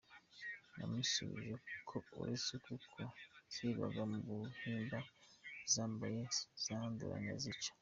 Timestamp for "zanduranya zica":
6.63-7.71